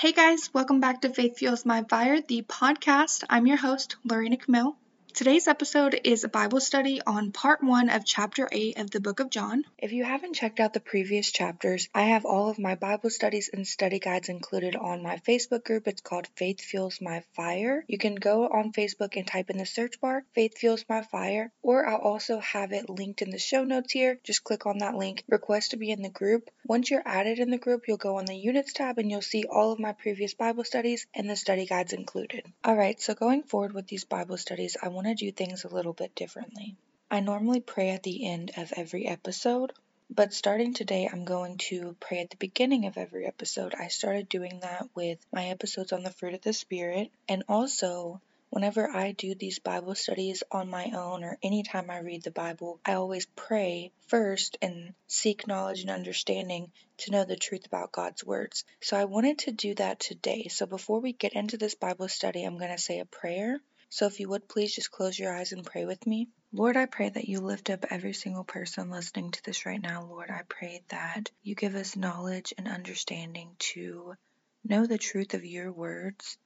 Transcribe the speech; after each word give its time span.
Hey 0.00 0.12
guys, 0.12 0.54
welcome 0.54 0.78
back 0.78 1.00
to 1.00 1.08
Faith 1.08 1.38
Fuels 1.38 1.66
My 1.66 1.82
Fire, 1.82 2.20
the 2.20 2.42
podcast. 2.42 3.24
I'm 3.28 3.48
your 3.48 3.56
host, 3.56 3.96
Lorena 4.04 4.36
Camille. 4.36 4.76
Today's 5.18 5.48
episode 5.48 6.00
is 6.04 6.22
a 6.22 6.28
Bible 6.28 6.60
study 6.60 7.00
on 7.04 7.32
part 7.32 7.60
one 7.60 7.90
of 7.90 8.04
chapter 8.04 8.48
8 8.52 8.78
of 8.78 8.92
the 8.92 9.00
book 9.00 9.18
of 9.18 9.30
John. 9.30 9.64
If 9.76 9.90
you 9.90 10.04
haven't 10.04 10.34
checked 10.34 10.60
out 10.60 10.74
the 10.74 10.78
previous 10.78 11.32
chapters, 11.32 11.88
I 11.92 12.02
have 12.02 12.24
all 12.24 12.50
of 12.50 12.60
my 12.60 12.76
Bible 12.76 13.10
studies 13.10 13.50
and 13.52 13.66
study 13.66 13.98
guides 13.98 14.28
included 14.28 14.76
on 14.76 15.02
my 15.02 15.16
Facebook 15.16 15.64
group. 15.64 15.88
It's 15.88 16.02
called 16.02 16.28
Faith 16.36 16.60
Fuels 16.60 17.00
My 17.00 17.24
Fire. 17.34 17.84
You 17.88 17.98
can 17.98 18.14
go 18.14 18.46
on 18.46 18.70
Facebook 18.70 19.16
and 19.16 19.26
type 19.26 19.50
in 19.50 19.58
the 19.58 19.66
search 19.66 20.00
bar, 20.00 20.22
Faith 20.36 20.56
Fuels 20.58 20.84
My 20.88 21.02
Fire, 21.02 21.50
or 21.62 21.84
I'll 21.84 21.96
also 21.96 22.38
have 22.38 22.70
it 22.70 22.88
linked 22.88 23.20
in 23.20 23.30
the 23.30 23.40
show 23.40 23.64
notes 23.64 23.92
here. 23.92 24.20
Just 24.22 24.44
click 24.44 24.66
on 24.66 24.78
that 24.78 24.94
link, 24.94 25.24
request 25.28 25.72
to 25.72 25.78
be 25.78 25.90
in 25.90 26.02
the 26.02 26.10
group. 26.10 26.48
Once 26.64 26.92
you're 26.92 27.02
added 27.04 27.40
in 27.40 27.50
the 27.50 27.58
group, 27.58 27.88
you'll 27.88 27.96
go 27.96 28.18
on 28.18 28.26
the 28.26 28.36
units 28.36 28.72
tab 28.72 28.98
and 28.98 29.10
you'll 29.10 29.20
see 29.20 29.42
all 29.50 29.72
of 29.72 29.80
my 29.80 29.94
previous 29.94 30.34
Bible 30.34 30.62
studies 30.62 31.08
and 31.12 31.28
the 31.28 31.34
study 31.34 31.66
guides 31.66 31.92
included. 31.92 32.44
Alright, 32.64 33.00
so 33.00 33.14
going 33.14 33.42
forward 33.42 33.72
with 33.72 33.88
these 33.88 34.04
Bible 34.04 34.36
studies, 34.36 34.76
I 34.80 34.86
want 34.86 35.07
to 35.08 35.24
do 35.24 35.32
things 35.32 35.64
a 35.64 35.74
little 35.74 35.92
bit 35.92 36.14
differently. 36.14 36.76
I 37.10 37.20
normally 37.20 37.60
pray 37.60 37.90
at 37.90 38.02
the 38.02 38.26
end 38.26 38.52
of 38.56 38.72
every 38.76 39.06
episode, 39.06 39.72
but 40.10 40.32
starting 40.32 40.74
today, 40.74 41.08
I'm 41.10 41.24
going 41.24 41.58
to 41.68 41.96
pray 42.00 42.20
at 42.20 42.30
the 42.30 42.36
beginning 42.36 42.86
of 42.86 42.96
every 42.96 43.26
episode. 43.26 43.74
I 43.74 43.88
started 43.88 44.28
doing 44.28 44.60
that 44.60 44.88
with 44.94 45.18
my 45.32 45.46
episodes 45.46 45.92
on 45.92 46.02
the 46.02 46.10
fruit 46.10 46.34
of 46.34 46.42
the 46.42 46.52
Spirit, 46.52 47.10
and 47.28 47.44
also 47.48 48.20
Whenever 48.50 48.88
I 48.88 49.12
do 49.12 49.34
these 49.34 49.58
Bible 49.58 49.94
studies 49.94 50.42
on 50.50 50.70
my 50.70 50.92
own 50.94 51.22
or 51.22 51.36
anytime 51.42 51.90
I 51.90 51.98
read 51.98 52.22
the 52.22 52.30
Bible, 52.30 52.80
I 52.82 52.94
always 52.94 53.26
pray 53.36 53.92
first 54.06 54.56
and 54.62 54.94
seek 55.06 55.46
knowledge 55.46 55.82
and 55.82 55.90
understanding 55.90 56.72
to 56.96 57.10
know 57.10 57.24
the 57.24 57.36
truth 57.36 57.66
about 57.66 57.92
God's 57.92 58.24
words. 58.24 58.64
So 58.80 58.96
I 58.96 59.04
wanted 59.04 59.40
to 59.40 59.52
do 59.52 59.74
that 59.74 60.00
today. 60.00 60.48
So 60.48 60.64
before 60.64 61.00
we 61.00 61.12
get 61.12 61.34
into 61.34 61.58
this 61.58 61.74
Bible 61.74 62.08
study, 62.08 62.42
I'm 62.42 62.56
going 62.56 62.70
to 62.70 62.78
say 62.78 63.00
a 63.00 63.04
prayer 63.04 63.60
so 63.90 64.06
if 64.06 64.20
you 64.20 64.28
would 64.28 64.48
please 64.48 64.74
just 64.74 64.90
close 64.90 65.18
your 65.18 65.34
eyes 65.34 65.52
and 65.52 65.64
pray 65.64 65.86
with 65.86 66.06
me. 66.06 66.28
Lord, 66.52 66.76
I 66.76 66.86
pray 66.86 67.08
that 67.08 67.28
you 67.28 67.40
lift 67.40 67.70
up 67.70 67.86
every 67.90 68.12
single 68.12 68.44
person 68.44 68.90
listening 68.90 69.30
to 69.30 69.42
this 69.44 69.64
right 69.64 69.80
now. 69.80 70.04
Lord, 70.04 70.30
I 70.30 70.42
pray 70.48 70.82
that 70.88 71.30
you 71.42 71.54
give 71.54 71.74
us 71.74 71.96
knowledge 71.96 72.52
and 72.58 72.68
understanding 72.68 73.56
to 73.58 74.14
know 74.62 74.86
the 74.86 74.98
truth 74.98 75.32
of 75.32 75.44
your 75.44 75.72
words 75.72 76.36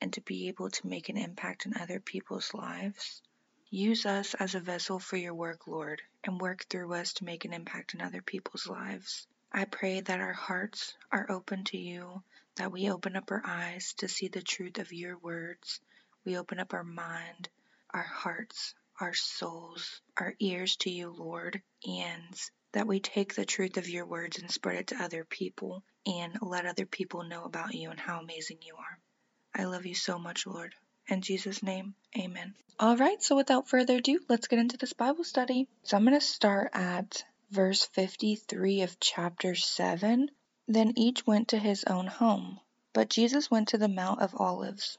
and 0.00 0.12
to 0.12 0.20
be 0.20 0.48
able 0.48 0.70
to 0.70 0.86
make 0.86 1.08
an 1.08 1.16
impact 1.16 1.66
in 1.66 1.76
other 1.76 1.98
people's 1.98 2.54
lives. 2.54 3.22
Use 3.70 4.06
us 4.06 4.34
as 4.34 4.54
a 4.54 4.60
vessel 4.60 5.00
for 5.00 5.16
your 5.16 5.34
work, 5.34 5.66
Lord, 5.66 6.00
and 6.22 6.40
work 6.40 6.64
through 6.70 6.94
us 6.94 7.14
to 7.14 7.24
make 7.24 7.44
an 7.44 7.52
impact 7.52 7.94
in 7.94 8.02
other 8.02 8.22
people's 8.22 8.68
lives. 8.68 9.26
I 9.50 9.64
pray 9.64 10.00
that 10.00 10.20
our 10.20 10.32
hearts 10.32 10.94
are 11.10 11.30
open 11.30 11.64
to 11.64 11.78
you, 11.78 12.22
that 12.54 12.70
we 12.70 12.90
open 12.90 13.16
up 13.16 13.32
our 13.32 13.42
eyes 13.44 13.94
to 13.98 14.08
see 14.08 14.28
the 14.28 14.42
truth 14.42 14.78
of 14.78 14.92
your 14.92 15.16
words 15.18 15.80
we 16.24 16.38
open 16.38 16.58
up 16.58 16.74
our 16.74 16.84
mind, 16.84 17.48
our 17.92 18.02
hearts, 18.02 18.74
our 19.00 19.14
souls, 19.14 20.00
our 20.18 20.34
ears 20.40 20.76
to 20.76 20.90
you, 20.90 21.10
Lord, 21.10 21.60
and 21.86 22.40
that 22.72 22.86
we 22.86 23.00
take 23.00 23.34
the 23.34 23.44
truth 23.44 23.76
of 23.76 23.88
your 23.88 24.06
words 24.06 24.38
and 24.38 24.50
spread 24.50 24.76
it 24.76 24.86
to 24.88 25.02
other 25.02 25.24
people 25.24 25.82
and 26.06 26.36
let 26.40 26.66
other 26.66 26.86
people 26.86 27.24
know 27.24 27.44
about 27.44 27.74
you 27.74 27.90
and 27.90 28.00
how 28.00 28.20
amazing 28.20 28.58
you 28.62 28.74
are. 28.76 28.98
I 29.54 29.64
love 29.64 29.86
you 29.86 29.94
so 29.94 30.18
much, 30.18 30.46
Lord. 30.46 30.74
In 31.08 31.20
Jesus' 31.20 31.62
name, 31.62 31.94
amen. 32.18 32.54
All 32.80 32.96
right, 32.96 33.22
so 33.22 33.36
without 33.36 33.68
further 33.68 33.96
ado, 33.96 34.20
let's 34.28 34.48
get 34.48 34.58
into 34.58 34.76
this 34.76 34.92
Bible 34.92 35.24
study. 35.24 35.68
So 35.84 35.96
I'm 35.96 36.04
going 36.04 36.18
to 36.18 36.24
start 36.24 36.70
at 36.72 37.24
verse 37.50 37.84
53 37.92 38.82
of 38.82 38.98
chapter 38.98 39.54
7. 39.54 40.30
Then 40.66 40.94
each 40.96 41.26
went 41.26 41.48
to 41.48 41.58
his 41.58 41.84
own 41.84 42.06
home, 42.06 42.58
but 42.92 43.10
Jesus 43.10 43.50
went 43.50 43.68
to 43.68 43.78
the 43.78 43.88
Mount 43.88 44.22
of 44.22 44.34
Olives. 44.34 44.98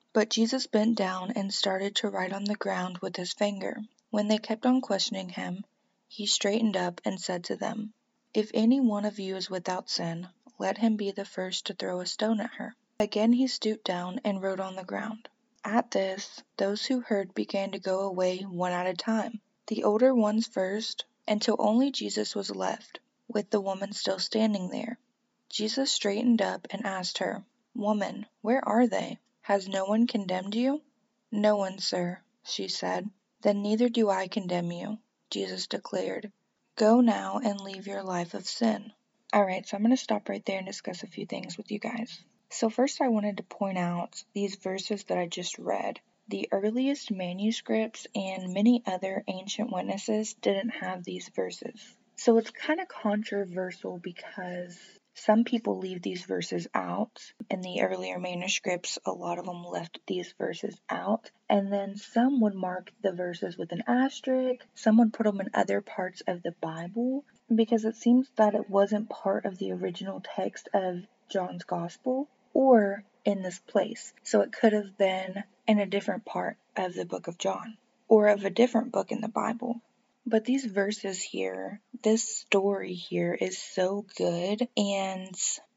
But 0.13 0.29
Jesus 0.29 0.67
bent 0.67 0.97
down 0.97 1.31
and 1.37 1.53
started 1.53 1.95
to 1.95 2.09
write 2.09 2.33
on 2.33 2.43
the 2.43 2.55
ground 2.55 2.97
with 2.97 3.15
his 3.15 3.31
finger. 3.31 3.81
When 4.09 4.27
they 4.27 4.39
kept 4.39 4.65
on 4.65 4.81
questioning 4.81 5.29
him, 5.29 5.63
he 6.09 6.25
straightened 6.25 6.75
up 6.75 6.99
and 7.05 7.17
said 7.17 7.45
to 7.45 7.55
them, 7.55 7.93
If 8.33 8.51
any 8.53 8.81
one 8.81 9.05
of 9.05 9.19
you 9.19 9.37
is 9.37 9.49
without 9.49 9.89
sin, 9.89 10.27
let 10.59 10.77
him 10.77 10.97
be 10.97 11.11
the 11.11 11.23
first 11.23 11.67
to 11.67 11.73
throw 11.73 12.01
a 12.01 12.05
stone 12.05 12.41
at 12.41 12.55
her. 12.55 12.75
Again 12.99 13.31
he 13.31 13.47
stooped 13.47 13.85
down 13.85 14.19
and 14.25 14.41
wrote 14.41 14.59
on 14.59 14.75
the 14.75 14.83
ground. 14.83 15.29
At 15.63 15.91
this, 15.91 16.43
those 16.57 16.85
who 16.85 16.99
heard 16.99 17.33
began 17.33 17.71
to 17.71 17.79
go 17.79 18.01
away 18.01 18.39
one 18.39 18.73
at 18.73 18.87
a 18.87 18.93
time, 18.93 19.39
the 19.67 19.85
older 19.85 20.13
ones 20.13 20.45
first, 20.45 21.05
until 21.25 21.55
only 21.57 21.89
Jesus 21.89 22.35
was 22.35 22.53
left, 22.53 22.99
with 23.29 23.49
the 23.49 23.61
woman 23.61 23.93
still 23.93 24.19
standing 24.19 24.67
there. 24.67 24.99
Jesus 25.47 25.89
straightened 25.89 26.41
up 26.41 26.67
and 26.69 26.85
asked 26.85 27.19
her, 27.19 27.45
Woman, 27.73 28.25
where 28.41 28.67
are 28.67 28.87
they? 28.87 29.17
Has 29.51 29.67
no 29.67 29.83
one 29.83 30.07
condemned 30.07 30.55
you?" 30.55 30.81
"No 31.29 31.57
one, 31.57 31.79
sir," 31.79 32.21
she 32.41 32.69
said. 32.69 33.09
"Then 33.41 33.61
neither 33.61 33.89
do 33.89 34.09
I 34.09 34.29
condemn 34.29 34.71
you," 34.71 34.99
Jesus 35.29 35.67
declared. 35.67 36.31
"Go 36.77 37.01
now 37.01 37.37
and 37.39 37.59
leave 37.59 37.85
your 37.85 38.01
life 38.01 38.33
of 38.33 38.47
sin." 38.47 38.93
Alright, 39.35 39.67
so 39.67 39.75
I'm 39.75 39.83
going 39.83 39.93
to 39.93 40.01
stop 40.01 40.29
right 40.29 40.45
there 40.45 40.59
and 40.59 40.65
discuss 40.65 41.03
a 41.03 41.07
few 41.07 41.25
things 41.25 41.57
with 41.57 41.69
you 41.69 41.79
guys. 41.79 42.23
So 42.49 42.69
first 42.69 43.01
I 43.01 43.09
wanted 43.09 43.35
to 43.35 43.43
point 43.43 43.77
out 43.77 44.23
these 44.31 44.55
verses 44.55 45.03
that 45.03 45.17
I 45.17 45.27
just 45.27 45.59
read. 45.59 45.99
The 46.29 46.47
earliest 46.53 47.11
manuscripts 47.11 48.07
and 48.15 48.53
many 48.53 48.81
other 48.85 49.21
ancient 49.27 49.69
witnesses 49.69 50.33
didn't 50.35 50.69
have 50.69 51.03
these 51.03 51.27
verses. 51.27 51.97
So 52.15 52.37
it's 52.37 52.51
kind 52.51 52.79
of 52.79 52.87
controversial 52.87 53.97
because 53.97 54.79
some 55.13 55.43
people 55.43 55.77
leave 55.77 56.01
these 56.01 56.23
verses 56.23 56.67
out. 56.73 57.33
In 57.49 57.61
the 57.61 57.81
earlier 57.81 58.17
manuscripts, 58.17 58.97
a 59.05 59.11
lot 59.11 59.39
of 59.39 59.45
them 59.45 59.63
left 59.63 59.99
these 60.07 60.33
verses 60.37 60.79
out. 60.89 61.29
And 61.49 61.71
then 61.71 61.97
some 61.97 62.39
would 62.41 62.55
mark 62.55 62.91
the 63.01 63.11
verses 63.11 63.57
with 63.57 63.71
an 63.71 63.83
asterisk, 63.87 64.65
some 64.73 64.97
would 64.97 65.13
put 65.13 65.25
them 65.25 65.41
in 65.41 65.49
other 65.53 65.81
parts 65.81 66.21
of 66.27 66.41
the 66.43 66.53
Bible 66.61 67.25
because 67.53 67.85
it 67.85 67.97
seems 67.97 68.29
that 68.37 68.55
it 68.55 68.69
wasn't 68.69 69.09
part 69.09 69.45
of 69.45 69.57
the 69.57 69.73
original 69.73 70.21
text 70.21 70.69
of 70.73 71.05
John's 71.29 71.65
Gospel 71.65 72.29
or 72.53 73.03
in 73.25 73.41
this 73.43 73.59
place. 73.59 74.13
So 74.23 74.41
it 74.41 74.51
could 74.51 74.73
have 74.73 74.97
been 74.97 75.43
in 75.67 75.79
a 75.79 75.85
different 75.85 76.25
part 76.25 76.57
of 76.75 76.93
the 76.93 77.05
book 77.05 77.27
of 77.27 77.37
John 77.37 77.77
or 78.07 78.27
of 78.27 78.43
a 78.43 78.49
different 78.49 78.91
book 78.91 79.11
in 79.11 79.21
the 79.21 79.27
Bible. 79.27 79.81
But 80.25 80.45
these 80.45 80.65
verses 80.65 81.21
here, 81.21 81.81
this 82.03 82.23
story 82.23 82.93
here 82.93 83.33
is 83.33 83.57
so 83.57 84.05
good. 84.15 84.67
And 84.77 85.35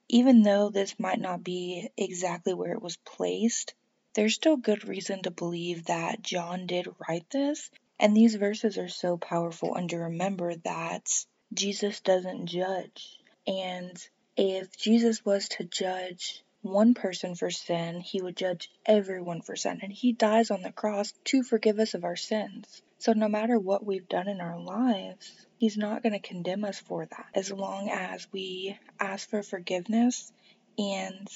even 0.08 0.42
though 0.42 0.68
this 0.68 1.00
might 1.00 1.18
not 1.18 1.42
be 1.42 1.88
exactly 1.96 2.52
where 2.52 2.72
it 2.72 2.82
was 2.82 2.98
placed, 2.98 3.74
there's 4.14 4.34
still 4.34 4.56
good 4.56 4.86
reason 4.86 5.22
to 5.22 5.30
believe 5.30 5.86
that 5.86 6.22
John 6.22 6.66
did 6.66 6.88
write 7.08 7.28
this. 7.30 7.70
And 7.98 8.14
these 8.14 8.34
verses 8.34 8.76
are 8.76 8.88
so 8.88 9.16
powerful. 9.16 9.74
And 9.74 9.88
to 9.90 9.98
remember 9.98 10.54
that 10.56 11.08
Jesus 11.52 12.00
doesn't 12.00 12.46
judge. 12.46 13.18
And 13.46 13.96
if 14.36 14.76
Jesus 14.76 15.24
was 15.24 15.48
to 15.50 15.64
judge 15.64 16.44
one 16.60 16.94
person 16.94 17.34
for 17.34 17.50
sin, 17.50 18.00
he 18.00 18.20
would 18.20 18.36
judge 18.36 18.70
everyone 18.86 19.42
for 19.42 19.56
sin. 19.56 19.80
And 19.82 19.92
he 19.92 20.12
dies 20.12 20.50
on 20.50 20.62
the 20.62 20.72
cross 20.72 21.12
to 21.24 21.42
forgive 21.42 21.78
us 21.78 21.94
of 21.94 22.04
our 22.04 22.16
sins. 22.16 22.82
So 23.04 23.12
no 23.12 23.28
matter 23.28 23.58
what 23.58 23.84
we've 23.84 24.08
done 24.08 24.28
in 24.28 24.40
our 24.40 24.58
lives, 24.58 25.30
He's 25.58 25.76
not 25.76 26.02
going 26.02 26.14
to 26.14 26.26
condemn 26.26 26.64
us 26.64 26.78
for 26.78 27.04
that 27.04 27.26
as 27.34 27.52
long 27.52 27.90
as 27.90 28.26
we 28.32 28.78
ask 28.98 29.28
for 29.28 29.42
forgiveness 29.42 30.32
and 30.78 31.28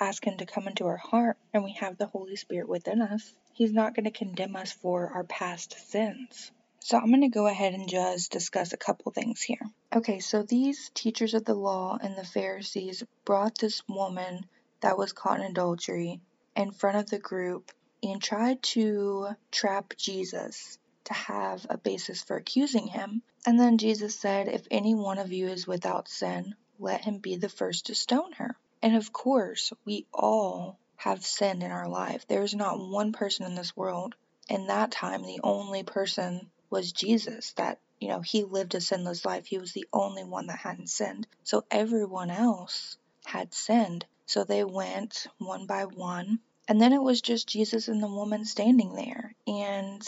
ask 0.00 0.26
Him 0.26 0.38
to 0.38 0.46
come 0.46 0.66
into 0.66 0.86
our 0.86 0.96
heart 0.96 1.36
and 1.52 1.62
we 1.62 1.72
have 1.72 1.98
the 1.98 2.06
Holy 2.06 2.36
Spirit 2.36 2.70
within 2.70 3.02
us. 3.02 3.34
He's 3.52 3.74
not 3.74 3.94
going 3.94 4.06
to 4.06 4.18
condemn 4.18 4.56
us 4.56 4.72
for 4.72 5.10
our 5.10 5.24
past 5.24 5.76
sins. 5.90 6.50
So 6.78 6.96
I'm 6.96 7.10
going 7.10 7.20
to 7.20 7.28
go 7.28 7.48
ahead 7.48 7.74
and 7.74 7.86
just 7.86 8.32
discuss 8.32 8.72
a 8.72 8.78
couple 8.78 9.12
things 9.12 9.42
here. 9.42 9.60
Okay, 9.94 10.20
so 10.20 10.42
these 10.42 10.90
teachers 10.94 11.34
of 11.34 11.44
the 11.44 11.52
law 11.52 11.98
and 12.00 12.16
the 12.16 12.24
Pharisees 12.24 13.04
brought 13.26 13.58
this 13.58 13.82
woman 13.90 14.46
that 14.80 14.96
was 14.96 15.12
caught 15.12 15.40
in 15.40 15.50
adultery 15.50 16.22
in 16.56 16.72
front 16.72 16.96
of 16.96 17.10
the 17.10 17.18
group 17.18 17.72
and 18.02 18.22
tried 18.22 18.62
to 18.62 19.28
trap 19.50 19.92
Jesus 19.98 20.78
to 21.04 21.14
have 21.14 21.66
a 21.68 21.78
basis 21.78 22.22
for 22.22 22.36
accusing 22.36 22.86
him. 22.86 23.22
And 23.46 23.58
then 23.58 23.78
Jesus 23.78 24.18
said, 24.18 24.48
If 24.48 24.66
any 24.70 24.94
one 24.94 25.18
of 25.18 25.32
you 25.32 25.48
is 25.48 25.66
without 25.66 26.08
sin, 26.08 26.54
let 26.78 27.04
him 27.04 27.18
be 27.18 27.36
the 27.36 27.48
first 27.48 27.86
to 27.86 27.94
stone 27.94 28.32
her. 28.32 28.56
And 28.82 28.96
of 28.96 29.12
course, 29.12 29.72
we 29.84 30.06
all 30.12 30.78
have 30.96 31.24
sinned 31.24 31.62
in 31.62 31.70
our 31.70 31.88
life. 31.88 32.26
There 32.26 32.42
is 32.42 32.54
not 32.54 32.80
one 32.80 33.12
person 33.12 33.46
in 33.46 33.54
this 33.54 33.76
world. 33.76 34.14
In 34.48 34.66
that 34.66 34.90
time, 34.90 35.22
the 35.22 35.40
only 35.42 35.82
person 35.82 36.50
was 36.70 36.92
Jesus 36.92 37.52
that 37.52 37.78
you 38.04 38.08
know, 38.08 38.20
he 38.20 38.44
lived 38.44 38.74
a 38.74 38.82
sinless 38.82 39.24
life. 39.24 39.46
He 39.46 39.56
was 39.56 39.72
the 39.72 39.86
only 39.90 40.24
one 40.24 40.48
that 40.48 40.58
hadn't 40.58 40.90
sinned. 40.90 41.26
So 41.42 41.64
everyone 41.70 42.30
else 42.30 42.98
had 43.24 43.54
sinned. 43.54 44.04
So 44.26 44.44
they 44.44 44.62
went 44.62 45.26
one 45.38 45.64
by 45.64 45.84
one. 45.84 46.40
And 46.68 46.80
then 46.80 46.92
it 46.92 47.02
was 47.02 47.22
just 47.22 47.48
Jesus 47.48 47.88
and 47.88 48.02
the 48.02 48.08
woman 48.08 48.44
standing 48.44 48.94
there. 48.94 49.34
And 49.46 50.06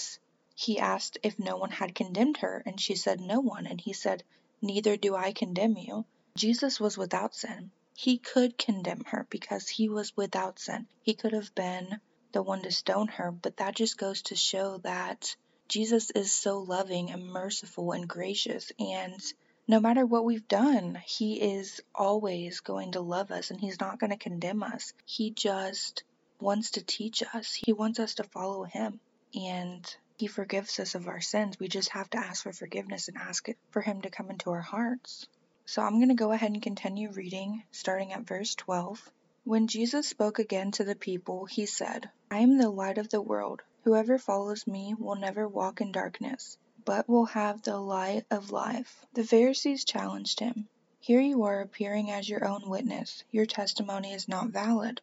he 0.59 0.79
asked 0.79 1.19
if 1.23 1.39
no 1.39 1.59
one 1.59 1.71
had 1.71 1.95
condemned 1.95 2.39
her. 2.39 2.63
And 2.65 2.81
she 2.81 2.95
said, 2.95 3.21
No 3.21 3.41
one. 3.41 3.67
And 3.67 3.79
he 3.79 3.93
said, 3.93 4.25
Neither 4.63 4.97
do 4.97 5.15
I 5.15 5.33
condemn 5.33 5.77
you. 5.77 6.07
Jesus 6.35 6.81
was 6.81 6.97
without 6.97 7.35
sin. 7.35 7.71
He 7.95 8.17
could 8.17 8.57
condemn 8.57 9.05
her 9.05 9.27
because 9.29 9.69
he 9.69 9.91
was 9.91 10.17
without 10.17 10.59
sin. 10.59 10.87
He 11.03 11.13
could 11.13 11.35
have 11.35 11.55
been 11.55 12.01
the 12.33 12.43
one 12.43 12.63
to 12.63 12.71
stone 12.71 13.09
her, 13.09 13.31
but 13.31 13.59
that 13.59 13.75
just 13.75 13.99
goes 13.99 14.23
to 14.23 14.35
show 14.35 14.79
that 14.79 15.37
Jesus 15.69 16.11
is 16.11 16.33
so 16.33 16.61
loving 16.61 17.11
and 17.11 17.27
merciful 17.27 17.93
and 17.93 18.09
gracious, 18.09 18.73
and 18.79 19.21
no 19.69 19.81
matter 19.81 20.07
what 20.07 20.25
we've 20.25 20.49
done, 20.49 21.03
He 21.07 21.41
is 21.41 21.83
always 21.95 22.61
going 22.61 22.93
to 22.93 23.01
love 23.01 23.31
us 23.31 23.51
and 23.51 23.61
He's 23.61 23.81
not 23.81 23.99
going 23.99 24.11
to 24.11 24.17
condemn 24.17 24.63
us. 24.63 24.93
He 25.05 25.33
just 25.33 26.03
wants 26.41 26.73
to 26.73 26.83
teach 26.83 27.23
us, 27.35 27.53
He 27.53 27.73
wants 27.73 27.99
us 27.99 28.15
to 28.17 28.25
follow 28.25 28.65
Him, 28.65 29.01
and 29.35 29.97
He 30.19 30.27
forgives 30.27 30.81
us 30.81 30.95
of 30.95 31.09
our 31.09 31.21
sins. 31.21 31.59
We 31.59 31.69
just 31.69 31.91
have 31.91 32.09
to 32.11 32.19
ask 32.19 32.43
for 32.43 32.53
forgiveness 32.53 33.09
and 33.09 33.19
ask 33.19 33.49
for 33.71 33.83
Him 33.83 34.01
to 34.03 34.11
come 34.11 34.31
into 34.31 34.51
our 34.51 34.63
hearts. 34.63 35.27
So 35.67 35.83
I'm 35.83 35.97
going 35.97 36.09
to 36.09 36.15
go 36.15 36.33
ahead 36.33 36.53
and 36.53 36.63
continue 36.63 37.11
reading, 37.11 37.65
starting 37.73 38.13
at 38.13 38.27
verse 38.27 38.55
12. 38.55 39.11
When 39.45 39.67
Jesus 39.67 40.09
spoke 40.09 40.39
again 40.39 40.71
to 40.73 40.85
the 40.85 40.95
people, 40.95 41.45
he 41.45 41.67
said, 41.67 42.09
I 42.31 42.39
am 42.39 42.57
the 42.57 42.71
light 42.71 42.99
of 42.99 43.11
the 43.11 43.21
world. 43.21 43.63
Whoever 43.85 44.17
follows 44.17 44.67
me 44.67 44.95
will 44.99 45.17
never 45.17 45.47
walk 45.47 45.81
in 45.81 45.93
darkness, 45.93 46.57
but 46.85 47.09
will 47.09 47.27
have 47.27 47.63
the 47.63 47.79
light 47.79 48.27
of 48.31 48.51
life. 48.51 49.05
The 49.13 49.25
Pharisees 49.25 49.85
challenged 49.85 50.41
him. 50.41 50.69
Here 51.01 51.21
you 51.21 51.45
are 51.45 51.61
appearing 51.61 52.11
as 52.11 52.29
your 52.29 52.45
own 52.45 52.69
witness. 52.69 53.23
Your 53.31 53.47
testimony 53.47 54.13
is 54.13 54.29
not 54.29 54.49
valid. 54.49 55.01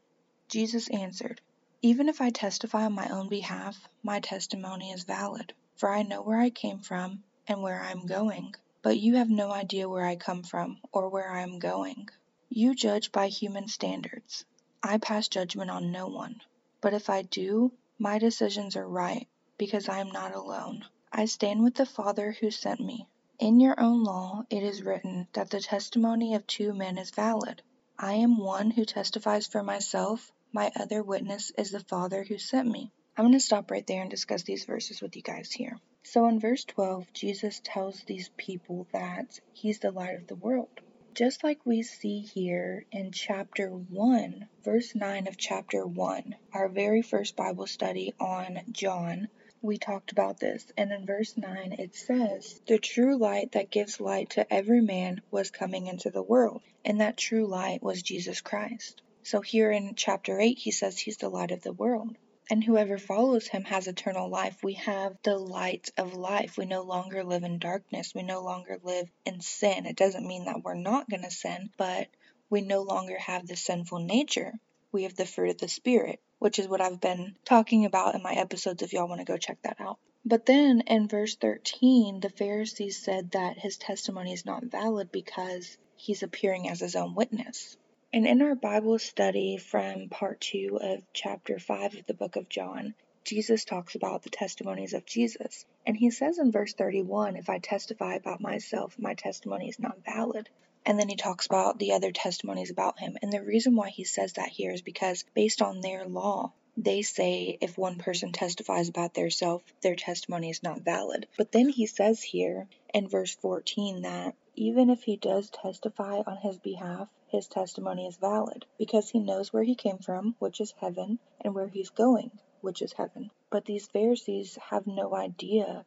Jesus 0.47 0.89
answered, 0.89 1.39
Even 1.85 2.07
if 2.07 2.21
I 2.21 2.29
testify 2.29 2.85
on 2.85 2.93
my 2.93 3.09
own 3.09 3.27
behalf, 3.27 3.89
my 4.03 4.21
testimony 4.21 4.91
is 4.91 5.03
valid, 5.03 5.53
for 5.75 5.89
I 5.89 6.03
know 6.03 6.21
where 6.21 6.39
I 6.39 6.49
came 6.49 6.79
from 6.79 7.25
and 7.45 7.61
where 7.61 7.81
I 7.81 7.91
am 7.91 8.05
going. 8.05 8.55
But 8.81 8.99
you 8.99 9.15
have 9.15 9.29
no 9.29 9.51
idea 9.51 9.89
where 9.89 10.05
I 10.05 10.15
come 10.15 10.43
from 10.43 10.79
or 10.93 11.09
where 11.09 11.29
I 11.29 11.41
am 11.41 11.59
going. 11.59 12.07
You 12.47 12.73
judge 12.73 13.11
by 13.11 13.27
human 13.27 13.67
standards. 13.67 14.45
I 14.81 14.97
pass 14.97 15.27
judgment 15.27 15.71
on 15.71 15.91
no 15.91 16.07
one. 16.07 16.41
But 16.79 16.93
if 16.93 17.09
I 17.09 17.23
do, 17.23 17.73
my 17.99 18.17
decisions 18.17 18.77
are 18.77 18.87
right, 18.87 19.27
because 19.57 19.89
I 19.89 19.99
am 19.99 20.09
not 20.09 20.33
alone. 20.33 20.85
I 21.11 21.25
stand 21.25 21.63
with 21.63 21.75
the 21.75 21.85
Father 21.85 22.31
who 22.31 22.49
sent 22.49 22.79
me. 22.79 23.09
In 23.39 23.59
your 23.59 23.77
own 23.77 24.05
law 24.05 24.45
it 24.49 24.63
is 24.63 24.83
written 24.83 25.27
that 25.33 25.49
the 25.49 25.59
testimony 25.59 26.33
of 26.33 26.47
two 26.47 26.73
men 26.73 26.97
is 26.97 27.11
valid. 27.11 27.61
I 27.99 28.13
am 28.13 28.37
one 28.37 28.71
who 28.71 28.85
testifies 28.85 29.47
for 29.47 29.61
myself, 29.61 30.31
my 30.53 30.71
other 30.75 31.01
witness 31.01 31.51
is 31.57 31.71
the 31.71 31.79
Father 31.79 32.23
who 32.23 32.37
sent 32.37 32.69
me. 32.69 32.91
I'm 33.17 33.25
going 33.25 33.33
to 33.33 33.39
stop 33.39 33.71
right 33.71 33.85
there 33.85 34.01
and 34.01 34.09
discuss 34.09 34.43
these 34.43 34.65
verses 34.65 35.01
with 35.01 35.15
you 35.15 35.21
guys 35.21 35.51
here. 35.51 35.79
So 36.03 36.27
in 36.27 36.39
verse 36.39 36.63
12, 36.63 37.11
Jesus 37.13 37.61
tells 37.63 38.03
these 38.03 38.29
people 38.37 38.87
that 38.91 39.39
he's 39.53 39.79
the 39.79 39.91
light 39.91 40.15
of 40.15 40.27
the 40.27 40.35
world. 40.35 40.69
Just 41.13 41.43
like 41.43 41.63
we 41.63 41.83
see 41.83 42.21
here 42.21 42.85
in 42.91 43.11
chapter 43.11 43.69
1, 43.69 44.47
verse 44.63 44.95
9 44.95 45.27
of 45.27 45.37
chapter 45.37 45.85
1, 45.85 46.35
our 46.53 46.67
very 46.69 47.03
first 47.03 47.35
Bible 47.35 47.67
study 47.67 48.15
on 48.19 48.59
John, 48.71 49.27
we 49.61 49.77
talked 49.77 50.11
about 50.11 50.39
this. 50.39 50.65
And 50.75 50.91
in 50.91 51.05
verse 51.05 51.37
9, 51.37 51.73
it 51.79 51.95
says, 51.95 52.59
The 52.65 52.79
true 52.79 53.15
light 53.17 53.51
that 53.51 53.69
gives 53.69 54.01
light 54.01 54.31
to 54.31 54.51
every 54.51 54.81
man 54.81 55.21
was 55.29 55.51
coming 55.51 55.85
into 55.85 56.09
the 56.09 56.23
world, 56.23 56.63
and 56.83 56.99
that 56.99 57.15
true 57.15 57.45
light 57.45 57.83
was 57.83 58.01
Jesus 58.01 58.41
Christ. 58.41 59.02
So 59.23 59.41
here 59.41 59.71
in 59.71 59.95
chapter 59.95 60.39
8, 60.39 60.57
he 60.57 60.71
says 60.71 60.99
he's 60.99 61.17
the 61.17 61.29
light 61.29 61.51
of 61.51 61.61
the 61.61 61.73
world 61.73 62.15
and 62.49 62.63
whoever 62.63 62.97
follows 62.97 63.47
him 63.47 63.63
has 63.63 63.87
eternal 63.87 64.29
life. 64.29 64.61
We 64.63 64.73
have 64.73 65.15
the 65.23 65.37
light 65.37 65.89
of 65.97 66.13
life. 66.13 66.57
We 66.57 66.65
no 66.65 66.81
longer 66.81 67.23
live 67.23 67.43
in 67.43 67.57
darkness. 67.57 68.13
We 68.13 68.23
no 68.23 68.41
longer 68.43 68.79
live 68.83 69.09
in 69.25 69.39
sin. 69.39 69.85
It 69.85 69.95
doesn't 69.95 70.27
mean 70.27 70.45
that 70.45 70.61
we're 70.61 70.75
not 70.75 71.09
going 71.09 71.23
to 71.23 71.31
sin, 71.31 71.69
but 71.77 72.09
we 72.49 72.61
no 72.61 72.81
longer 72.81 73.17
have 73.17 73.47
the 73.47 73.55
sinful 73.55 73.99
nature. 73.99 74.53
We 74.91 75.03
have 75.03 75.15
the 75.15 75.25
fruit 75.25 75.51
of 75.51 75.57
the 75.59 75.69
Spirit, 75.69 76.19
which 76.39 76.59
is 76.59 76.67
what 76.67 76.81
I've 76.81 76.99
been 76.99 77.35
talking 77.45 77.85
about 77.85 78.13
in 78.13 78.21
my 78.21 78.33
episodes 78.33 78.83
if 78.83 78.93
y'all 78.93 79.07
want 79.07 79.21
to 79.21 79.25
go 79.25 79.37
check 79.37 79.61
that 79.63 79.79
out. 79.79 79.97
But 80.25 80.45
then 80.45 80.81
in 80.81 81.07
verse 81.07 81.35
13, 81.35 82.19
the 82.19 82.29
Pharisees 82.29 83.01
said 83.01 83.31
that 83.31 83.57
his 83.57 83.77
testimony 83.77 84.33
is 84.33 84.45
not 84.45 84.65
valid 84.65 85.11
because 85.11 85.77
he's 85.95 86.23
appearing 86.23 86.69
as 86.69 86.81
his 86.81 86.95
own 86.95 87.15
witness. 87.15 87.77
And 88.15 88.27
in 88.27 88.43
our 88.43 88.53
Bible 88.53 88.99
study 88.99 89.57
from 89.57 90.07
part 90.07 90.39
two 90.39 90.77
of 90.79 91.03
chapter 91.13 91.57
five 91.57 91.95
of 91.95 92.05
the 92.05 92.13
book 92.13 92.35
of 92.35 92.47
John, 92.47 92.93
Jesus 93.23 93.65
talks 93.65 93.95
about 93.95 94.21
the 94.21 94.29
testimonies 94.29 94.93
of 94.93 95.03
Jesus. 95.03 95.65
And 95.87 95.97
he 95.97 96.11
says 96.11 96.37
in 96.37 96.51
verse 96.51 96.75
31 96.75 97.37
if 97.37 97.49
I 97.49 97.57
testify 97.57 98.13
about 98.13 98.39
myself, 98.39 98.99
my 98.99 99.15
testimony 99.15 99.67
is 99.67 99.79
not 99.79 100.05
valid. 100.05 100.47
And 100.85 100.99
then 100.99 101.09
he 101.09 101.15
talks 101.15 101.47
about 101.47 101.79
the 101.79 101.93
other 101.93 102.11
testimonies 102.11 102.69
about 102.69 102.99
him. 102.99 103.17
And 103.23 103.33
the 103.33 103.41
reason 103.41 103.75
why 103.75 103.89
he 103.89 104.03
says 104.03 104.33
that 104.33 104.49
here 104.49 104.71
is 104.71 104.83
because, 104.83 105.25
based 105.33 105.63
on 105.63 105.81
their 105.81 106.05
law, 106.05 106.53
they 106.77 107.01
say 107.01 107.57
if 107.61 107.79
one 107.79 107.97
person 107.97 108.31
testifies 108.31 108.89
about 108.89 109.15
their 109.15 109.31
self, 109.31 109.63
their 109.81 109.95
testimony 109.95 110.51
is 110.51 110.61
not 110.61 110.81
valid. 110.81 111.25
But 111.35 111.51
then 111.51 111.67
he 111.67 111.87
says 111.87 112.21
here 112.21 112.67
in 112.93 113.07
verse 113.07 113.33
14 113.33 114.03
that 114.03 114.35
even 114.55 114.91
if 114.91 115.01
he 115.01 115.17
does 115.17 115.49
testify 115.49 116.21
on 116.27 116.37
his 116.37 116.59
behalf, 116.59 117.07
his 117.33 117.47
testimony 117.47 118.05
is 118.05 118.15
valid, 118.17 118.65
because 118.77 119.09
he 119.09 119.19
knows 119.19 119.51
where 119.51 119.63
he 119.63 119.73
came 119.73 119.97
from, 119.97 120.35
which 120.37 120.61
is 120.61 120.73
heaven, 120.79 121.17
and 121.41 121.55
where 121.55 121.67
he's 121.67 121.89
going, 121.89 122.29
which 122.61 122.81
is 122.81 122.93
heaven. 122.93 123.31
But 123.49 123.65
these 123.65 123.87
Pharisees 123.87 124.55
have 124.69 124.85
no 124.85 125.15
idea 125.15 125.83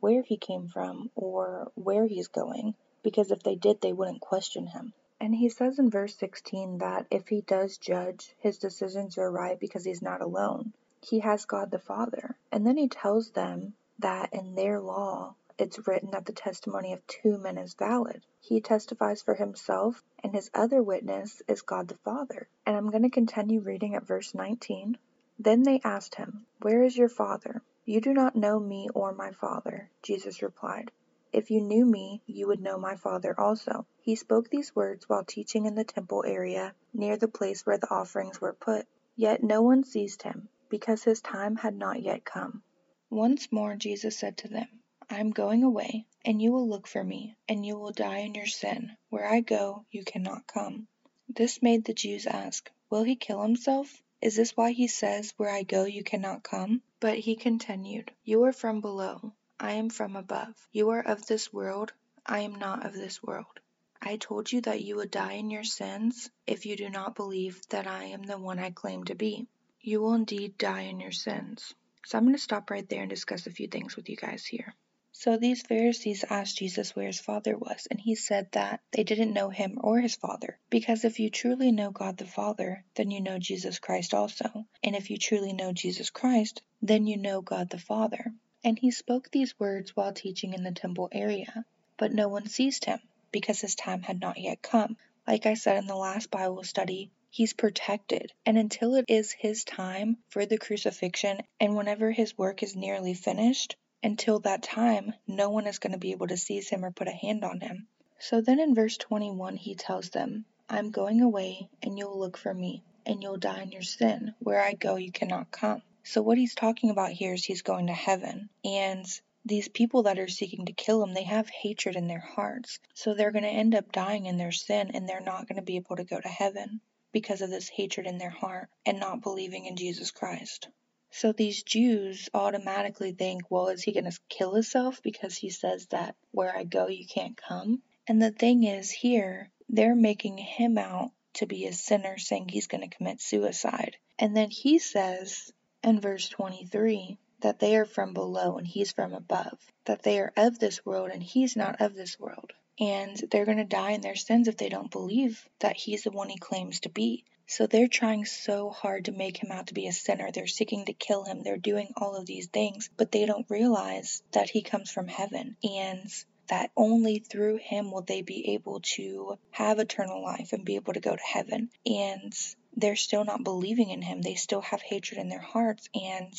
where 0.00 0.22
he 0.22 0.38
came 0.38 0.68
from 0.68 1.10
or 1.14 1.70
where 1.74 2.06
he's 2.06 2.28
going, 2.28 2.74
because 3.02 3.30
if 3.30 3.42
they 3.42 3.56
did, 3.56 3.80
they 3.80 3.92
wouldn't 3.92 4.20
question 4.20 4.66
him. 4.66 4.94
And 5.20 5.34
he 5.34 5.50
says 5.50 5.78
in 5.78 5.90
verse 5.90 6.16
16 6.16 6.78
that 6.78 7.06
if 7.10 7.28
he 7.28 7.42
does 7.42 7.76
judge, 7.76 8.34
his 8.38 8.56
decisions 8.56 9.18
are 9.18 9.30
right 9.30 9.60
because 9.60 9.84
he's 9.84 10.02
not 10.02 10.22
alone. 10.22 10.72
He 11.02 11.20
has 11.20 11.44
God 11.44 11.70
the 11.70 11.78
Father. 11.78 12.36
And 12.50 12.66
then 12.66 12.78
he 12.78 12.88
tells 12.88 13.30
them 13.30 13.74
that 13.98 14.32
in 14.32 14.54
their 14.54 14.80
law, 14.80 15.34
it's 15.58 15.86
written 15.86 16.10
that 16.10 16.26
the 16.26 16.32
testimony 16.32 16.92
of 16.92 17.06
two 17.06 17.38
men 17.38 17.56
is 17.56 17.74
valid. 17.74 18.22
He 18.40 18.60
testifies 18.60 19.22
for 19.22 19.34
himself, 19.34 20.04
and 20.26 20.34
his 20.34 20.50
other 20.52 20.82
witness 20.82 21.40
is 21.46 21.62
God 21.62 21.86
the 21.86 21.94
Father. 21.98 22.48
And 22.66 22.76
I'm 22.76 22.90
going 22.90 23.04
to 23.04 23.10
continue 23.10 23.60
reading 23.60 23.94
at 23.94 24.08
verse 24.08 24.34
19. 24.34 24.98
Then 25.38 25.62
they 25.62 25.80
asked 25.84 26.16
him, 26.16 26.46
Where 26.62 26.82
is 26.82 26.96
your 26.96 27.08
Father? 27.08 27.62
You 27.84 28.00
do 28.00 28.12
not 28.12 28.34
know 28.34 28.58
me 28.58 28.88
or 28.92 29.14
my 29.14 29.30
Father. 29.30 29.88
Jesus 30.02 30.42
replied, 30.42 30.90
If 31.32 31.52
you 31.52 31.60
knew 31.60 31.86
me, 31.86 32.22
you 32.26 32.48
would 32.48 32.60
know 32.60 32.76
my 32.76 32.96
Father 32.96 33.38
also. 33.38 33.86
He 34.00 34.16
spoke 34.16 34.50
these 34.50 34.74
words 34.74 35.08
while 35.08 35.22
teaching 35.22 35.64
in 35.64 35.76
the 35.76 35.84
temple 35.84 36.24
area 36.26 36.74
near 36.92 37.16
the 37.16 37.28
place 37.28 37.64
where 37.64 37.78
the 37.78 37.94
offerings 37.94 38.40
were 38.40 38.52
put. 38.52 38.84
Yet 39.14 39.44
no 39.44 39.62
one 39.62 39.84
seized 39.84 40.22
him, 40.22 40.48
because 40.68 41.04
his 41.04 41.20
time 41.20 41.54
had 41.54 41.76
not 41.76 42.02
yet 42.02 42.24
come. 42.24 42.64
Once 43.10 43.52
more 43.52 43.76
Jesus 43.76 44.18
said 44.18 44.38
to 44.38 44.48
them, 44.48 44.66
I 45.08 45.20
am 45.20 45.30
going 45.30 45.62
away, 45.62 46.04
and 46.24 46.42
you 46.42 46.52
will 46.52 46.68
look 46.68 46.88
for 46.88 47.02
me, 47.02 47.36
and 47.48 47.64
you 47.64 47.78
will 47.78 47.92
die 47.92 48.18
in 48.18 48.34
your 48.34 48.46
sin. 48.46 48.96
Where 49.08 49.26
I 49.26 49.40
go, 49.40 49.86
you 49.90 50.04
cannot 50.04 50.48
come. 50.48 50.88
This 51.28 51.62
made 51.62 51.84
the 51.84 51.94
Jews 51.94 52.26
ask, 52.26 52.70
Will 52.90 53.04
he 53.04 53.14
kill 53.14 53.40
himself? 53.40 54.02
Is 54.20 54.34
this 54.34 54.56
why 54.56 54.72
he 54.72 54.88
says, 54.88 55.32
Where 55.36 55.48
I 55.48 55.62
go, 55.62 55.84
you 55.84 56.02
cannot 56.02 56.42
come? 56.42 56.82
But 56.98 57.18
he 57.18 57.36
continued, 57.36 58.10
You 58.24 58.42
are 58.44 58.52
from 58.52 58.80
below, 58.80 59.32
I 59.60 59.74
am 59.74 59.90
from 59.90 60.16
above. 60.16 60.54
You 60.72 60.90
are 60.90 61.00
of 61.00 61.24
this 61.26 61.52
world, 61.52 61.92
I 62.26 62.40
am 62.40 62.56
not 62.56 62.84
of 62.84 62.92
this 62.92 63.22
world. 63.22 63.60
I 64.02 64.16
told 64.16 64.50
you 64.50 64.60
that 64.62 64.82
you 64.82 64.96
would 64.96 65.12
die 65.12 65.34
in 65.34 65.50
your 65.50 65.64
sins 65.64 66.30
if 66.46 66.66
you 66.66 66.76
do 66.76 66.90
not 66.90 67.14
believe 67.14 67.60
that 67.68 67.86
I 67.86 68.06
am 68.06 68.24
the 68.24 68.38
one 68.38 68.58
I 68.58 68.70
claim 68.70 69.04
to 69.04 69.14
be. 69.14 69.46
You 69.80 70.00
will 70.00 70.14
indeed 70.14 70.58
die 70.58 70.82
in 70.82 70.98
your 70.98 71.12
sins. 71.12 71.74
So 72.04 72.18
I'm 72.18 72.24
going 72.24 72.34
to 72.34 72.42
stop 72.42 72.70
right 72.70 72.88
there 72.88 73.02
and 73.02 73.10
discuss 73.10 73.46
a 73.46 73.50
few 73.50 73.68
things 73.68 73.96
with 73.96 74.08
you 74.08 74.16
guys 74.16 74.44
here. 74.44 74.74
So 75.18 75.38
these 75.38 75.62
Pharisees 75.62 76.26
asked 76.28 76.58
Jesus 76.58 76.94
where 76.94 77.06
his 77.06 77.20
Father 77.20 77.56
was, 77.56 77.88
and 77.90 77.98
he 77.98 78.14
said 78.14 78.52
that 78.52 78.82
they 78.90 79.02
didn't 79.02 79.32
know 79.32 79.48
him 79.48 79.78
or 79.82 79.98
his 79.98 80.14
Father. 80.14 80.58
Because 80.68 81.06
if 81.06 81.18
you 81.18 81.30
truly 81.30 81.72
know 81.72 81.90
God 81.90 82.18
the 82.18 82.26
Father, 82.26 82.84
then 82.96 83.10
you 83.10 83.22
know 83.22 83.38
Jesus 83.38 83.78
Christ 83.78 84.12
also. 84.12 84.66
And 84.82 84.94
if 84.94 85.08
you 85.08 85.16
truly 85.16 85.54
know 85.54 85.72
Jesus 85.72 86.10
Christ, 86.10 86.60
then 86.82 87.06
you 87.06 87.16
know 87.16 87.40
God 87.40 87.70
the 87.70 87.78
Father. 87.78 88.34
And 88.62 88.78
he 88.78 88.90
spoke 88.90 89.30
these 89.30 89.58
words 89.58 89.96
while 89.96 90.12
teaching 90.12 90.52
in 90.52 90.62
the 90.62 90.72
temple 90.72 91.08
area. 91.10 91.64
But 91.96 92.12
no 92.12 92.28
one 92.28 92.46
seized 92.46 92.84
him, 92.84 93.00
because 93.32 93.62
his 93.62 93.74
time 93.74 94.02
had 94.02 94.20
not 94.20 94.36
yet 94.36 94.60
come. 94.60 94.98
Like 95.26 95.46
I 95.46 95.54
said 95.54 95.78
in 95.78 95.86
the 95.86 95.96
last 95.96 96.30
Bible 96.30 96.62
study, 96.62 97.10
He's 97.30 97.54
protected. 97.54 98.34
And 98.44 98.58
until 98.58 98.94
it 98.94 99.06
is 99.08 99.32
his 99.32 99.64
time 99.64 100.18
for 100.28 100.44
the 100.44 100.58
crucifixion, 100.58 101.40
and 101.58 101.74
whenever 101.74 102.10
his 102.10 102.36
work 102.36 102.62
is 102.62 102.76
nearly 102.76 103.14
finished, 103.14 103.76
until 104.02 104.38
that 104.40 104.62
time, 104.62 105.12
no 105.26 105.50
one 105.50 105.66
is 105.66 105.78
going 105.78 105.92
to 105.92 105.98
be 105.98 106.12
able 106.12 106.28
to 106.28 106.36
seize 106.36 106.68
him 106.68 106.84
or 106.84 106.90
put 106.90 107.08
a 107.08 107.12
hand 107.12 107.44
on 107.44 107.60
him. 107.60 107.88
So 108.18 108.40
then 108.40 108.60
in 108.60 108.74
verse 108.74 108.96
21, 108.96 109.56
he 109.56 109.74
tells 109.74 110.10
them, 110.10 110.44
I'm 110.68 110.90
going 110.90 111.20
away, 111.20 111.68
and 111.82 111.98
you'll 111.98 112.18
look 112.18 112.36
for 112.36 112.52
me, 112.52 112.82
and 113.04 113.22
you'll 113.22 113.36
die 113.36 113.62
in 113.62 113.72
your 113.72 113.82
sin. 113.82 114.34
Where 114.38 114.60
I 114.60 114.74
go, 114.74 114.96
you 114.96 115.12
cannot 115.12 115.50
come. 115.50 115.82
So 116.02 116.22
what 116.22 116.38
he's 116.38 116.54
talking 116.54 116.90
about 116.90 117.12
here 117.12 117.34
is 117.34 117.44
he's 117.44 117.62
going 117.62 117.88
to 117.88 117.92
heaven. 117.92 118.48
And 118.64 119.04
these 119.44 119.68
people 119.68 120.04
that 120.04 120.18
are 120.18 120.28
seeking 120.28 120.66
to 120.66 120.72
kill 120.72 121.02
him, 121.02 121.14
they 121.14 121.24
have 121.24 121.48
hatred 121.48 121.96
in 121.96 122.08
their 122.08 122.24
hearts. 122.34 122.78
So 122.94 123.14
they're 123.14 123.32
going 123.32 123.44
to 123.44 123.48
end 123.48 123.74
up 123.74 123.92
dying 123.92 124.26
in 124.26 124.38
their 124.38 124.52
sin, 124.52 124.90
and 124.94 125.08
they're 125.08 125.20
not 125.20 125.48
going 125.48 125.56
to 125.56 125.62
be 125.62 125.76
able 125.76 125.96
to 125.96 126.04
go 126.04 126.20
to 126.20 126.28
heaven 126.28 126.80
because 127.12 127.42
of 127.42 127.50
this 127.50 127.68
hatred 127.68 128.06
in 128.06 128.18
their 128.18 128.30
heart 128.30 128.68
and 128.84 128.98
not 128.98 129.22
believing 129.22 129.66
in 129.66 129.76
Jesus 129.76 130.10
Christ. 130.10 130.68
So 131.10 131.32
these 131.32 131.62
Jews 131.62 132.28
automatically 132.34 133.12
think, 133.12 133.50
well, 133.50 133.68
is 133.68 133.82
he 133.82 133.92
going 133.92 134.10
to 134.10 134.18
kill 134.28 134.54
himself 134.54 135.02
because 135.02 135.36
he 135.36 135.50
says 135.50 135.86
that 135.86 136.16
where 136.32 136.56
I 136.56 136.64
go, 136.64 136.88
you 136.88 137.06
can't 137.06 137.36
come? 137.36 137.82
And 138.06 138.20
the 138.20 138.30
thing 138.30 138.64
is, 138.64 138.90
here, 138.90 139.50
they're 139.68 139.94
making 139.94 140.38
him 140.38 140.78
out 140.78 141.12
to 141.34 141.46
be 141.46 141.66
a 141.66 141.72
sinner, 141.72 142.18
saying 142.18 142.48
he's 142.48 142.66
going 142.66 142.88
to 142.88 142.96
commit 142.96 143.20
suicide. 143.20 143.96
And 144.18 144.36
then 144.36 144.50
he 144.50 144.78
says 144.78 145.52
in 145.82 146.00
verse 146.00 146.28
23 146.28 147.18
that 147.40 147.58
they 147.58 147.76
are 147.76 147.84
from 147.84 148.14
below 148.14 148.56
and 148.58 148.66
he's 148.66 148.92
from 148.92 149.12
above, 149.12 149.58
that 149.84 150.02
they 150.02 150.18
are 150.20 150.32
of 150.36 150.58
this 150.58 150.84
world 150.84 151.10
and 151.12 151.22
he's 151.22 151.56
not 151.56 151.80
of 151.80 151.94
this 151.94 152.18
world 152.18 152.52
and 152.78 153.16
they're 153.30 153.46
going 153.46 153.56
to 153.56 153.64
die 153.64 153.92
in 153.92 154.00
their 154.00 154.16
sins 154.16 154.48
if 154.48 154.56
they 154.56 154.68
don't 154.68 154.90
believe 154.90 155.48
that 155.60 155.76
he's 155.76 156.02
the 156.02 156.10
one 156.10 156.28
he 156.28 156.36
claims 156.36 156.80
to 156.80 156.88
be. 156.88 157.24
So 157.48 157.66
they're 157.66 157.88
trying 157.88 158.24
so 158.24 158.70
hard 158.70 159.04
to 159.04 159.12
make 159.12 159.36
him 159.36 159.52
out 159.52 159.68
to 159.68 159.74
be 159.74 159.86
a 159.86 159.92
sinner. 159.92 160.30
They're 160.30 160.46
seeking 160.46 160.86
to 160.86 160.92
kill 160.92 161.24
him. 161.24 161.42
They're 161.42 161.56
doing 161.56 161.92
all 161.96 162.16
of 162.16 162.26
these 162.26 162.48
things, 162.48 162.90
but 162.96 163.12
they 163.12 163.24
don't 163.24 163.48
realize 163.48 164.22
that 164.32 164.50
he 164.50 164.62
comes 164.62 164.90
from 164.90 165.06
heaven 165.06 165.56
and 165.62 166.10
that 166.48 166.70
only 166.76 167.18
through 167.18 167.56
him 167.56 167.90
will 167.90 168.02
they 168.02 168.22
be 168.22 168.54
able 168.54 168.80
to 168.80 169.38
have 169.50 169.78
eternal 169.78 170.22
life 170.22 170.52
and 170.52 170.64
be 170.64 170.76
able 170.76 170.92
to 170.92 171.00
go 171.00 171.14
to 171.14 171.22
heaven. 171.22 171.70
And 171.84 172.32
they're 172.76 172.96
still 172.96 173.24
not 173.24 173.44
believing 173.44 173.90
in 173.90 174.02
him. 174.02 174.22
They 174.22 174.34
still 174.34 174.60
have 174.60 174.82
hatred 174.82 175.20
in 175.20 175.28
their 175.28 175.40
hearts 175.40 175.88
and 175.94 176.32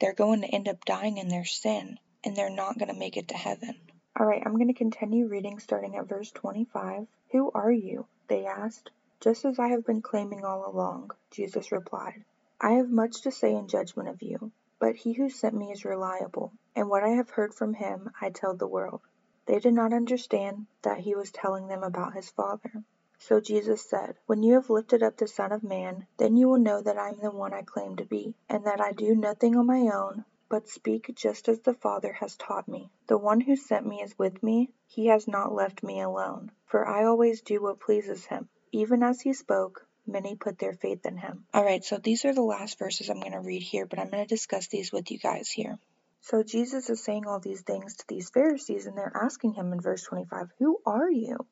they're 0.00 0.14
going 0.14 0.42
to 0.42 0.48
end 0.48 0.68
up 0.68 0.84
dying 0.84 1.18
in 1.18 1.28
their 1.28 1.44
sin 1.44 1.98
and 2.24 2.36
they're 2.36 2.50
not 2.50 2.78
going 2.78 2.92
to 2.92 2.98
make 2.98 3.16
it 3.16 3.28
to 3.28 3.34
heaven. 3.34 3.74
Alright, 4.18 4.42
I'm 4.44 4.56
going 4.56 4.68
to 4.68 4.74
continue 4.74 5.26
reading 5.26 5.58
starting 5.58 5.96
at 5.96 6.08
verse 6.08 6.30
25. 6.32 7.06
Who 7.32 7.50
are 7.54 7.72
you? 7.72 8.06
They 8.28 8.46
asked. 8.46 8.90
Just 9.20 9.44
as 9.44 9.58
I 9.58 9.68
have 9.68 9.84
been 9.84 10.00
claiming 10.00 10.46
all 10.46 10.66
along, 10.66 11.10
Jesus 11.30 11.70
replied. 11.70 12.24
I 12.58 12.70
have 12.72 12.88
much 12.88 13.20
to 13.20 13.30
say 13.30 13.54
in 13.54 13.68
judgment 13.68 14.08
of 14.08 14.22
you, 14.22 14.50
but 14.78 14.96
he 14.96 15.12
who 15.12 15.28
sent 15.28 15.54
me 15.54 15.70
is 15.72 15.84
reliable, 15.84 16.52
and 16.74 16.88
what 16.88 17.04
I 17.04 17.10
have 17.10 17.28
heard 17.28 17.52
from 17.52 17.74
him 17.74 18.10
I 18.18 18.30
tell 18.30 18.54
the 18.54 18.66
world. 18.66 19.02
They 19.44 19.58
did 19.58 19.74
not 19.74 19.92
understand 19.92 20.68
that 20.80 21.00
he 21.00 21.14
was 21.14 21.30
telling 21.30 21.66
them 21.66 21.82
about 21.82 22.14
his 22.14 22.30
Father. 22.30 22.82
So 23.18 23.40
Jesus 23.40 23.84
said, 23.84 24.16
When 24.24 24.42
you 24.42 24.54
have 24.54 24.70
lifted 24.70 25.02
up 25.02 25.18
the 25.18 25.28
Son 25.28 25.52
of 25.52 25.62
Man, 25.62 26.06
then 26.16 26.38
you 26.38 26.48
will 26.48 26.58
know 26.58 26.80
that 26.80 26.96
I 26.96 27.10
am 27.10 27.20
the 27.20 27.30
one 27.30 27.52
I 27.52 27.60
claim 27.60 27.96
to 27.96 28.06
be, 28.06 28.34
and 28.48 28.64
that 28.64 28.80
I 28.80 28.92
do 28.92 29.14
nothing 29.14 29.54
on 29.54 29.66
my 29.66 29.90
own, 29.94 30.24
but 30.48 30.66
speak 30.66 31.12
just 31.14 31.46
as 31.46 31.60
the 31.60 31.74
Father 31.74 32.14
has 32.14 32.36
taught 32.36 32.66
me. 32.66 32.90
The 33.06 33.18
one 33.18 33.42
who 33.42 33.54
sent 33.54 33.86
me 33.86 34.00
is 34.00 34.18
with 34.18 34.42
me, 34.42 34.70
he 34.86 35.08
has 35.08 35.28
not 35.28 35.52
left 35.52 35.82
me 35.82 36.00
alone, 36.00 36.52
for 36.64 36.88
I 36.88 37.04
always 37.04 37.42
do 37.42 37.60
what 37.60 37.80
pleases 37.80 38.24
him. 38.24 38.48
Even 38.72 39.02
as 39.02 39.20
he 39.20 39.32
spoke, 39.32 39.86
many 40.06 40.36
put 40.36 40.58
their 40.58 40.74
faith 40.74 41.04
in 41.06 41.16
him. 41.16 41.44
Alright, 41.54 41.84
so 41.84 41.98
these 41.98 42.24
are 42.24 42.34
the 42.34 42.42
last 42.42 42.78
verses 42.78 43.08
I'm 43.08 43.20
going 43.20 43.32
to 43.32 43.40
read 43.40 43.62
here, 43.62 43.86
but 43.86 43.98
I'm 43.98 44.10
going 44.10 44.22
to 44.22 44.28
discuss 44.28 44.68
these 44.68 44.92
with 44.92 45.10
you 45.10 45.18
guys 45.18 45.50
here. 45.50 45.78
So 46.22 46.42
Jesus 46.42 46.90
is 46.90 47.02
saying 47.02 47.26
all 47.26 47.40
these 47.40 47.62
things 47.62 47.96
to 47.96 48.04
these 48.06 48.30
Pharisees, 48.30 48.86
and 48.86 48.96
they're 48.96 49.12
asking 49.14 49.54
him 49.54 49.72
in 49.72 49.80
verse 49.80 50.02
25, 50.04 50.50
Who 50.58 50.80
are 50.84 51.10
you? 51.10 51.46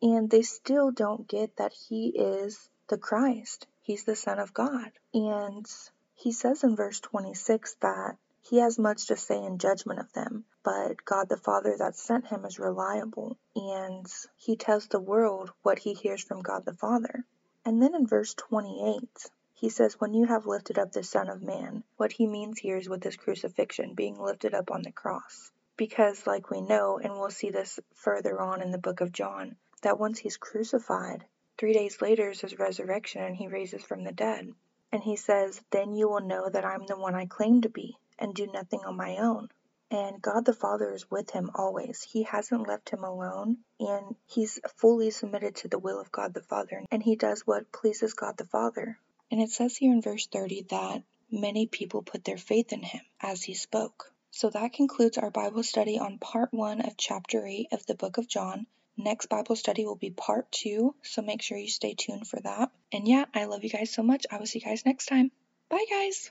And 0.00 0.30
they 0.30 0.42
still 0.42 0.90
don't 0.90 1.28
get 1.28 1.56
that 1.56 1.72
he 1.72 2.08
is 2.08 2.68
the 2.88 2.98
Christ. 2.98 3.66
He's 3.82 4.04
the 4.04 4.16
Son 4.16 4.38
of 4.38 4.54
God. 4.54 4.90
And 5.12 5.66
he 6.14 6.32
says 6.32 6.64
in 6.64 6.76
verse 6.76 7.00
26 7.00 7.74
that 7.80 8.16
he 8.42 8.58
has 8.58 8.78
much 8.78 9.06
to 9.08 9.16
say 9.16 9.42
in 9.42 9.58
judgment 9.58 10.00
of 10.00 10.12
them, 10.12 10.44
but 10.64 11.04
God 11.04 11.28
the 11.28 11.36
Father 11.36 11.76
that 11.76 11.96
sent 11.96 12.28
him 12.28 12.44
is 12.44 12.58
reliable, 12.58 13.36
and 13.56 14.06
he 14.36 14.56
tells 14.56 14.86
the 14.86 15.00
world 15.00 15.52
what 15.62 15.80
he 15.80 15.92
hears 15.92 16.22
from 16.22 16.42
God 16.42 16.64
the 16.64 16.72
Father. 16.72 17.24
And 17.64 17.82
then 17.82 17.94
in 17.94 18.06
verse 18.06 18.34
28, 18.34 19.30
he 19.54 19.68
says, 19.68 20.00
When 20.00 20.14
you 20.14 20.26
have 20.26 20.46
lifted 20.46 20.78
up 20.78 20.92
the 20.92 21.02
Son 21.02 21.28
of 21.28 21.42
Man, 21.42 21.84
what 21.96 22.12
he 22.12 22.26
means 22.26 22.58
here 22.58 22.76
is 22.76 22.88
with 22.88 23.02
his 23.04 23.16
crucifixion, 23.16 23.94
being 23.94 24.18
lifted 24.20 24.54
up 24.54 24.70
on 24.70 24.82
the 24.82 24.92
cross. 24.92 25.50
Because, 25.76 26.26
like 26.26 26.50
we 26.50 26.60
know, 26.60 26.98
and 26.98 27.12
we'll 27.14 27.30
see 27.30 27.50
this 27.50 27.78
further 27.94 28.40
on 28.40 28.62
in 28.62 28.70
the 28.70 28.78
book 28.78 29.00
of 29.00 29.12
John, 29.12 29.56
that 29.82 29.98
once 29.98 30.18
he's 30.18 30.36
crucified, 30.36 31.24
three 31.58 31.72
days 31.72 32.00
later 32.00 32.30
is 32.30 32.40
his 32.40 32.58
resurrection 32.58 33.22
and 33.22 33.36
he 33.36 33.48
raises 33.48 33.82
from 33.82 34.04
the 34.04 34.12
dead. 34.12 34.52
And 34.92 35.02
he 35.02 35.16
says, 35.16 35.60
Then 35.70 35.94
you 35.94 36.08
will 36.08 36.20
know 36.20 36.48
that 36.48 36.64
I'm 36.64 36.86
the 36.86 36.96
one 36.96 37.14
I 37.14 37.26
claim 37.26 37.62
to 37.62 37.68
be 37.68 37.96
and 38.18 38.34
do 38.34 38.46
nothing 38.46 38.80
on 38.84 38.96
my 38.96 39.16
own. 39.16 39.48
And 39.92 40.22
God 40.22 40.46
the 40.46 40.54
Father 40.54 40.90
is 40.94 41.10
with 41.10 41.30
him 41.32 41.50
always. 41.54 42.02
He 42.02 42.22
hasn't 42.22 42.66
left 42.66 42.88
him 42.88 43.04
alone, 43.04 43.58
and 43.78 44.16
he's 44.24 44.58
fully 44.78 45.10
submitted 45.10 45.56
to 45.56 45.68
the 45.68 45.78
will 45.78 46.00
of 46.00 46.10
God 46.10 46.32
the 46.32 46.40
Father, 46.40 46.82
and 46.90 47.02
he 47.02 47.14
does 47.14 47.46
what 47.46 47.70
pleases 47.70 48.14
God 48.14 48.38
the 48.38 48.46
Father. 48.46 48.98
And 49.30 49.42
it 49.42 49.50
says 49.50 49.76
here 49.76 49.92
in 49.92 50.00
verse 50.00 50.26
30 50.26 50.62
that 50.70 51.02
many 51.30 51.66
people 51.66 52.00
put 52.00 52.24
their 52.24 52.38
faith 52.38 52.72
in 52.72 52.82
him 52.82 53.02
as 53.20 53.42
he 53.42 53.52
spoke. 53.52 54.10
So 54.30 54.48
that 54.48 54.72
concludes 54.72 55.18
our 55.18 55.30
Bible 55.30 55.62
study 55.62 55.98
on 55.98 56.18
part 56.18 56.54
one 56.54 56.80
of 56.80 56.96
chapter 56.96 57.46
8 57.46 57.68
of 57.72 57.84
the 57.84 57.94
book 57.94 58.16
of 58.16 58.26
John. 58.26 58.66
Next 58.96 59.26
Bible 59.26 59.56
study 59.56 59.84
will 59.84 59.96
be 59.96 60.10
part 60.10 60.50
two, 60.50 60.94
so 61.02 61.20
make 61.20 61.42
sure 61.42 61.58
you 61.58 61.68
stay 61.68 61.92
tuned 61.92 62.26
for 62.26 62.40
that. 62.40 62.70
And 62.92 63.06
yeah, 63.06 63.26
I 63.34 63.44
love 63.44 63.62
you 63.62 63.70
guys 63.70 63.92
so 63.92 64.02
much. 64.02 64.24
I 64.30 64.38
will 64.38 64.46
see 64.46 64.60
you 64.60 64.64
guys 64.64 64.86
next 64.86 65.04
time. 65.06 65.30
Bye, 65.68 65.84
guys. 65.90 66.20